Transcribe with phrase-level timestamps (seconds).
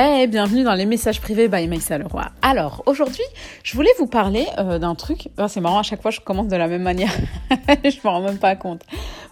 [0.00, 2.30] Hey, bienvenue dans les messages privés by Maïssa Leroy.
[2.40, 3.24] Alors, aujourd'hui,
[3.64, 5.28] je voulais vous parler euh, d'un truc.
[5.38, 7.10] Oh, c'est marrant, à chaque fois, je commence de la même manière.
[7.50, 8.82] je me rends même pas compte.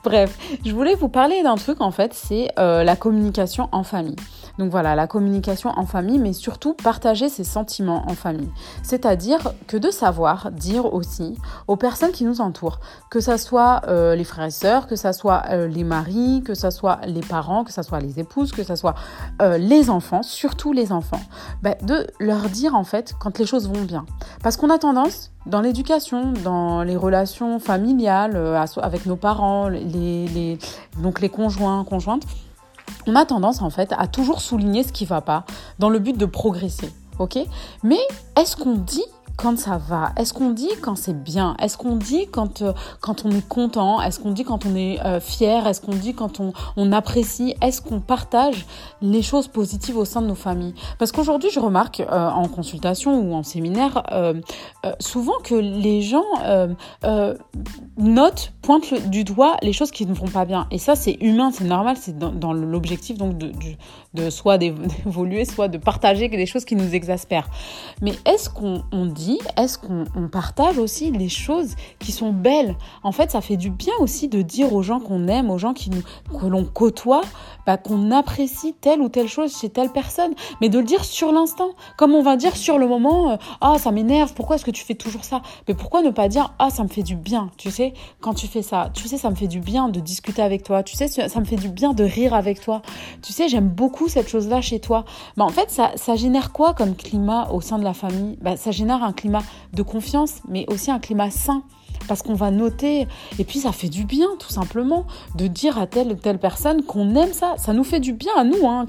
[0.03, 4.17] Bref, je voulais vous parler d'un truc, en fait, c'est euh, la communication en famille.
[4.59, 8.51] Donc voilà, la communication en famille, mais surtout partager ses sentiments en famille.
[8.83, 11.37] C'est-à-dire que de savoir dire aussi
[11.69, 12.81] aux personnes qui nous entourent,
[13.11, 16.71] que ça soit euh, les frères et sœurs, que ça soit les maris, que ça
[16.71, 18.95] soit les parents, que ça soit les épouses, que ça soit
[19.59, 21.21] les enfants, surtout les enfants,
[21.63, 24.05] bah, de leur dire en fait quand les choses vont bien.
[24.43, 30.59] Parce qu'on a tendance, dans l'éducation, dans les relations familiales, euh, avec nos parents, les,
[31.03, 32.25] donc les conjoints, conjointes,
[33.07, 35.45] on a tendance en fait à toujours souligner ce qui va pas
[35.79, 36.93] dans le but de progresser.
[37.19, 37.39] Ok?
[37.83, 37.99] Mais
[38.37, 39.05] est-ce qu'on dit
[39.37, 40.13] quand ça va?
[40.17, 41.57] Est-ce qu'on dit quand c'est bien?
[41.61, 44.01] Est-ce qu'on dit quand, euh, quand on est content?
[44.01, 45.67] Est-ce qu'on dit quand on est euh, fier?
[45.67, 47.55] Est-ce qu'on dit quand on, on apprécie?
[47.61, 48.67] Est-ce qu'on partage
[49.03, 50.75] les choses positives au sein de nos familles?
[50.99, 54.03] Parce qu'aujourd'hui, je remarque euh, en consultation ou en séminaire
[55.01, 56.25] souvent que les gens
[57.99, 60.67] notent, pointent du doigt les choses qui ne vont pas bien.
[60.73, 63.55] Et ça, c'est humain, c'est normal, c'est dans, dans l'objectif donc de, de,
[64.15, 67.49] de soit d'évoluer, soit de partager des choses qui nous exaspèrent.
[68.03, 72.75] Mais est-ce qu'on dit est-ce qu'on partage aussi les choses qui sont belles?
[73.05, 75.73] En fait, ça fait du bien aussi de dire aux gens qu'on aime, aux gens
[75.73, 76.03] qui nous,
[76.37, 77.21] que l'on côtoie,
[77.67, 81.31] bah, qu'on apprécie telle ou telle chose chez telle personne, mais de le dire sur
[81.31, 84.73] l'instant, comme on va dire sur le moment, euh, ah ça m'énerve, pourquoi est-ce que
[84.73, 85.43] tu fais toujours ça?
[85.69, 88.49] Mais pourquoi ne pas dire ah ça me fait du bien, tu sais, quand tu
[88.49, 91.09] fais ça, tu sais ça me fait du bien de discuter avec toi, tu sais
[91.09, 92.83] ça me fait du bien de rire avec toi,
[93.23, 95.05] tu sais j'aime beaucoup cette chose-là chez toi.
[95.37, 98.39] Bah, en fait ça, ça génère quoi comme climat au sein de la famille?
[98.41, 101.63] Bah, ça génère un climat de confiance, mais aussi un climat sain.
[102.09, 103.07] Parce qu'on va noter,
[103.39, 106.83] et puis ça fait du bien tout simplement de dire à telle ou telle personne
[106.83, 107.55] qu'on aime ça.
[107.59, 108.87] Ça nous fait du bien à nous, hein,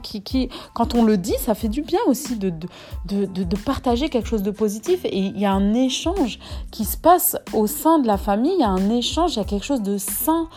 [0.74, 5.06] quand on le dit, ça fait du bien aussi de partager quelque chose de positif.
[5.06, 6.40] Et il y a un échange
[6.72, 9.42] qui se passe au sein de la famille, il y a un échange, il y
[9.42, 10.48] a quelque chose de sain.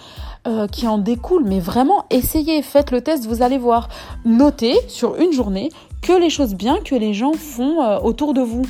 [0.46, 1.44] Euh, qui en découle.
[1.44, 3.90] Mais vraiment, essayez, faites le test, vous allez voir.
[4.24, 5.68] Notez sur une journée
[6.00, 8.62] que les choses bien que les gens font euh, autour de vous.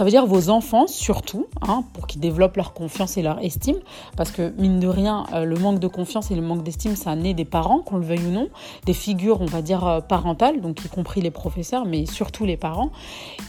[0.00, 3.76] Ça veut dire vos enfants surtout, hein, pour qu'ils développent leur confiance et leur estime,
[4.16, 7.14] parce que mine de rien, euh, le manque de confiance et le manque d'estime, ça
[7.14, 8.48] naît des parents, qu'on le veuille ou non,
[8.86, 12.56] des figures, on va dire, euh, parentales, donc y compris les professeurs, mais surtout les
[12.56, 12.92] parents.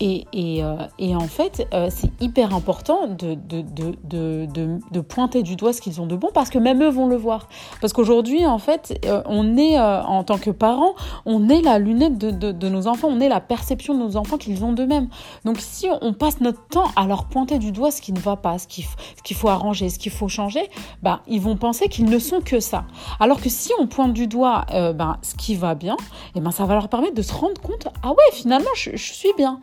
[0.02, 6.06] Et, euh, en fait, c'est hyper important de, de, pointer du doigt ce qu'ils ont
[6.06, 7.48] de bon, parce que même eux vont le voir.
[7.80, 10.96] Parce qu'aujourd'hui, en fait, on est, en tant que parents,
[11.26, 14.66] on est la lunette de, nos enfants, on est la perception de nos enfants qu'ils
[14.66, 15.08] ont d'eux-mêmes.
[15.46, 18.36] Donc si on passe notre temps à leur pointer du doigt ce qui ne va
[18.36, 20.70] pas, ce qu'il faut arranger, ce qu'il faut changer,
[21.02, 22.86] bah, ils vont penser qu'ils ne sont que ça.
[23.20, 26.40] Alors que si on pointe du doigt euh, bah, ce qui va bien, et eh
[26.42, 29.60] ben, ça va leur permettre de se rendre compte, ah ouais, finalement, je suis bien.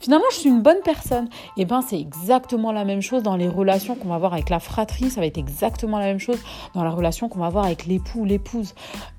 [0.00, 1.26] Finalement, je suis une bonne personne.
[1.56, 4.50] Et eh ben, c'est exactement la même chose dans les relations qu'on va avoir avec
[4.50, 5.10] la fratrie.
[5.10, 6.38] Ça va être exactement la même chose
[6.74, 8.74] dans la relation qu'on va avoir avec l'époux ou l'épouse.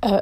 [0.06, 0.22] Euh,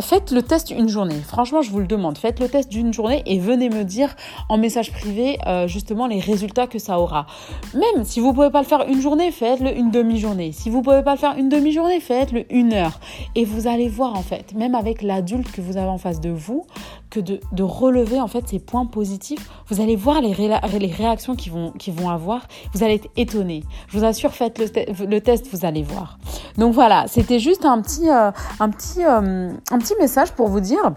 [0.00, 1.20] faites le test une journée.
[1.26, 2.18] Franchement, je vous le demande.
[2.18, 4.14] Faites le test d'une journée et venez me dire
[4.48, 7.26] en message privé euh, justement les résultats que ça aura.
[7.74, 10.52] Même si vous pouvez pas le faire une journée, faites-le une demi-journée.
[10.52, 13.00] Si vous pouvez pas le faire une demi-journée, faites-le une heure.
[13.34, 16.30] Et vous allez voir en fait, même avec l'adulte que vous avez en face de
[16.30, 16.66] vous,
[17.10, 19.27] que de, de relever en fait ces points positifs
[19.68, 22.46] vous allez voir les, réactions qu'ils vont, avoir.
[22.74, 23.64] Vous allez être étonné.
[23.88, 26.18] Je vous assure, faites le, test, vous allez voir.
[26.56, 28.30] Donc voilà, c'était juste un petit, euh,
[28.60, 30.92] euh, un petit message pour vous dire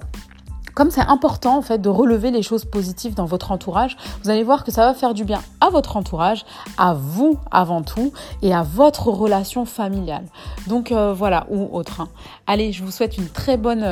[0.74, 4.44] comme c'est important en fait de relever les choses positives dans votre entourage, vous allez
[4.44, 6.46] voir que ça va faire du bien à votre entourage,
[6.78, 10.26] à vous avant tout et à votre relation familiale.
[10.68, 12.08] Donc euh, voilà, ou autre.
[12.48, 13.84] Allez, je vous souhaite une très bonne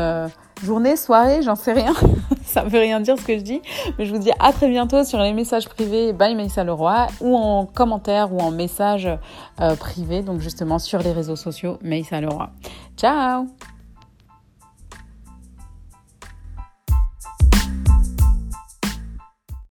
[0.63, 1.93] journée, soirée, j'en sais rien.
[2.43, 3.61] ça veut rien dire ce que je dis.
[3.97, 7.35] Mais je vous dis à très bientôt sur les messages privés by Maïssa Leroy ou
[7.35, 9.07] en commentaire ou en message
[9.61, 12.49] euh, privé, donc justement sur les réseaux sociaux Maïssa Leroy.
[12.97, 13.45] Ciao